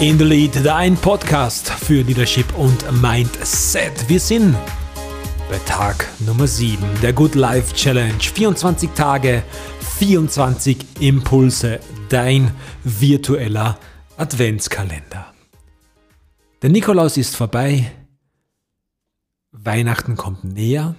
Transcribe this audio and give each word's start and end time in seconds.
In 0.00 0.18
the 0.18 0.24
Lead, 0.24 0.64
dein 0.64 0.96
Podcast 0.96 1.68
für 1.68 2.00
Leadership 2.00 2.56
und 2.56 2.90
Mindset. 3.02 4.08
Wir 4.08 4.18
sind 4.18 4.56
bei 5.50 5.58
Tag 5.66 6.08
Nummer 6.20 6.46
7 6.46 6.82
der 7.02 7.12
Good 7.12 7.34
Life 7.34 7.74
Challenge. 7.74 8.18
24 8.18 8.88
Tage, 8.92 9.42
24 9.98 10.78
Impulse, 11.00 11.80
dein 12.08 12.50
virtueller 12.82 13.78
Adventskalender. 14.16 15.34
Der 16.62 16.70
Nikolaus 16.70 17.18
ist 17.18 17.36
vorbei, 17.36 17.92
Weihnachten 19.52 20.16
kommt 20.16 20.44
näher 20.44 20.94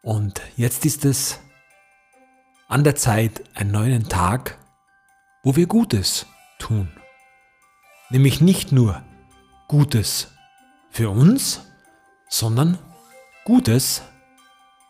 und 0.00 0.40
jetzt 0.56 0.86
ist 0.86 1.04
es 1.04 1.38
an 2.66 2.82
der 2.82 2.96
Zeit, 2.96 3.42
einen 3.52 3.72
neuen 3.72 4.08
Tag, 4.08 4.56
wo 5.42 5.54
wir 5.54 5.66
Gutes 5.66 6.24
tun 6.58 6.88
nämlich 8.10 8.40
nicht 8.40 8.72
nur 8.72 9.02
Gutes 9.68 10.28
für 10.90 11.10
uns, 11.10 11.60
sondern 12.28 12.78
Gutes 13.44 14.02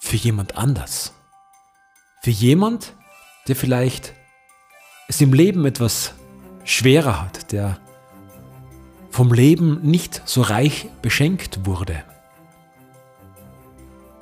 für 0.00 0.16
jemand 0.16 0.56
anders. 0.56 1.14
Für 2.22 2.30
jemand, 2.30 2.92
der 3.48 3.56
vielleicht 3.56 4.12
es 5.08 5.20
im 5.20 5.32
Leben 5.32 5.64
etwas 5.64 6.14
schwerer 6.64 7.22
hat, 7.22 7.52
der 7.52 7.78
vom 9.10 9.32
Leben 9.32 9.80
nicht 9.82 10.22
so 10.24 10.42
reich 10.42 10.88
beschenkt 11.00 11.66
wurde. 11.66 12.02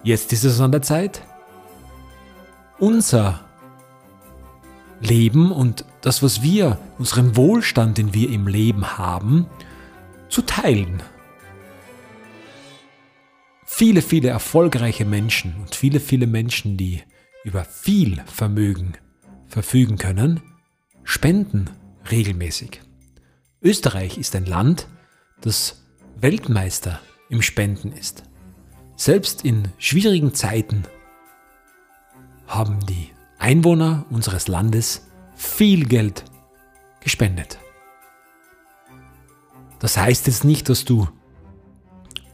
Jetzt 0.03 0.33
ist 0.33 0.45
es 0.45 0.61
an 0.61 0.73
der 0.73 0.83
Zeit, 0.83 1.23
unser 2.79 3.41
Leben 5.03 5.51
und 5.51 5.85
das, 6.01 6.23
was 6.23 6.43
wir, 6.43 6.79
unseren 6.99 7.37
Wohlstand, 7.37 7.99
den 7.99 8.15
wir 8.15 8.31
im 8.31 8.47
Leben 8.47 8.97
haben, 8.99 9.47
zu 10.29 10.43
teilen. 10.43 11.03
Viele, 13.67 14.01
viele 14.01 14.29
erfolgreiche 14.29 15.05
Menschen 15.05 15.57
und 15.61 15.75
viele, 15.75 15.99
viele 15.99 16.27
Menschen, 16.27 16.77
die 16.77 17.03
über 17.45 17.65
viel 17.65 18.23
Vermögen 18.27 18.95
verfügen 19.49 19.99
können, 19.99 20.41
spenden 21.05 21.69
regelmäßig. 22.11 22.81
Österreich 23.61 24.19
ist 24.19 24.37
ein 24.37 24.47
Land, 24.47 24.87
das 25.41 25.83
Weltmeister 26.17 27.01
im 27.29 27.43
Spenden 27.43 27.93
ist. 27.93 28.23
Selbst 28.97 29.45
in 29.45 29.69
schwierigen 29.79 30.35
Zeiten 30.35 30.85
haben 32.47 32.79
die 32.87 33.11
Einwohner 33.43 34.07
unseres 34.09 34.47
Landes 34.47 35.09
viel 35.35 35.87
Geld 35.87 36.25
gespendet. 37.01 37.59
Das 39.81 39.97
heißt 39.97 40.29
jetzt 40.29 40.45
nicht, 40.45 40.69
dass 40.69 40.85
du 40.85 41.09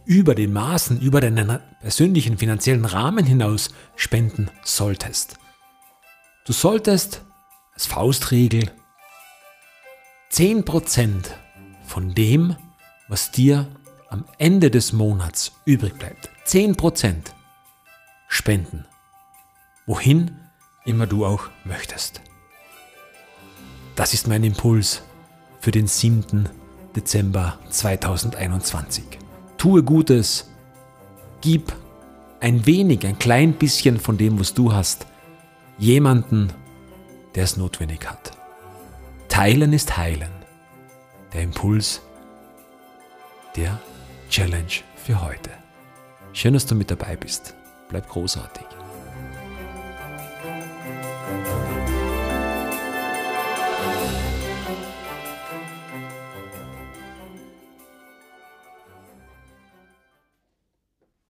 über 0.05 0.35
den 0.35 0.53
Maßen, 0.53 1.01
über 1.01 1.23
deinen 1.23 1.61
persönlichen 1.81 2.37
finanziellen 2.37 2.85
Rahmen 2.85 3.25
hinaus 3.25 3.71
spenden 3.97 4.51
solltest. 4.63 5.39
Du 6.45 6.53
solltest 6.53 7.23
als 7.73 7.87
Faustregel 7.87 8.71
10% 10.31 11.25
von 11.85 12.15
dem, 12.15 12.55
was 13.09 13.31
dir 13.31 13.67
am 14.11 14.27
Ende 14.37 14.71
des 14.71 14.93
Monats 14.93 15.53
übrig 15.65 15.95
bleibt, 15.95 16.29
10% 16.47 17.33
spenden. 18.29 18.85
Wohin 19.87 20.48
immer 20.85 21.07
du 21.07 21.25
auch 21.25 21.49
möchtest. 21.65 22.21
Das 23.97 24.15
ist 24.15 24.29
mein 24.29 24.45
Impuls 24.45 25.03
für 25.61 25.71
den 25.71 25.87
7. 25.87 26.49
Dezember 26.95 27.59
2021. 27.69 29.05
Tue 29.57 29.83
Gutes, 29.83 30.51
gib 31.41 31.73
ein 32.41 32.65
wenig, 32.67 33.07
ein 33.07 33.19
klein 33.19 33.55
bisschen 33.55 33.99
von 33.99 34.17
dem, 34.17 34.39
was 34.39 34.55
du 34.55 34.73
hast, 34.73 35.07
jemanden, 35.79 36.53
der 37.35 37.45
es 37.45 37.57
notwendig 37.57 38.09
hat. 38.09 38.33
Teilen 39.29 39.73
ist 39.73 39.97
heilen. 39.97 40.33
Der 41.33 41.43
Impuls 41.43 42.01
der 43.57 43.79
Challenge 44.31 44.83
für 44.97 45.21
heute. 45.21 45.51
Schön, 46.33 46.55
dass 46.55 46.67
du 46.67 46.75
mit 46.75 46.91
dabei 46.91 47.17
bist. 47.17 47.55
Bleib 47.89 48.09
großartig. 48.09 48.78